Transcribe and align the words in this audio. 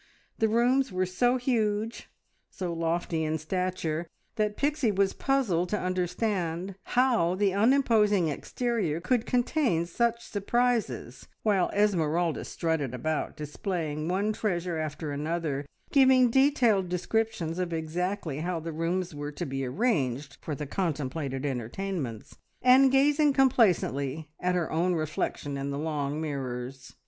The 0.39 0.49
rooms 0.49 0.91
were 0.91 1.05
so 1.05 1.37
huge, 1.37 2.09
so 2.49 2.73
lofty 2.73 3.23
in 3.23 3.37
stature, 3.37 4.07
that 4.35 4.57
Pixie 4.57 4.91
was 4.91 5.13
puzzled 5.13 5.69
to 5.69 5.79
understand 5.79 6.73
how 6.85 7.35
the 7.35 7.53
unimposing 7.53 8.27
exterior 8.27 8.99
could 8.99 9.27
contain 9.27 9.85
such 9.85 10.25
surprises, 10.25 11.27
while 11.43 11.69
Esmeralda 11.71 12.45
strutted 12.45 12.95
about 12.95 13.37
displaying 13.37 14.07
one 14.07 14.33
treasure 14.33 14.79
after 14.79 15.11
another, 15.11 15.67
giving 15.91 16.31
detailed 16.31 16.89
descriptions 16.89 17.59
of 17.59 17.71
exactly 17.71 18.39
how 18.39 18.59
the 18.59 18.73
rooms 18.73 19.13
were 19.13 19.31
to 19.31 19.45
be 19.45 19.63
arranged 19.67 20.39
for 20.41 20.55
the 20.55 20.65
contemplated 20.65 21.45
entertainments, 21.45 22.39
and 22.63 22.89
glancing 22.89 23.33
complacently 23.33 24.31
at 24.39 24.55
her 24.55 24.71
own 24.71 24.95
reflection 24.95 25.57
in 25.57 25.69
the 25.69 25.77
long 25.77 26.19
mirrors. 26.19 26.95